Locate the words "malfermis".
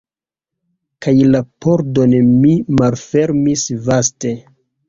2.81-3.67